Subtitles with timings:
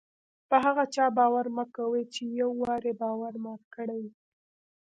[0.49, 2.03] په هغه چا باور مه کوئ!
[2.13, 4.11] چي یو وار ئې باور مات کړى يي.